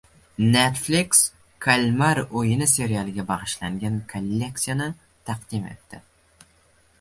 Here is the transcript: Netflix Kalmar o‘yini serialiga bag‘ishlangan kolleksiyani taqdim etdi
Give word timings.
Netflix 0.53 1.19
Kalmar 1.65 2.21
o‘yini 2.41 2.69
serialiga 2.71 3.25
bag‘ishlangan 3.33 4.01
kolleksiyani 4.15 4.89
taqdim 5.31 5.71
etdi 5.75 6.01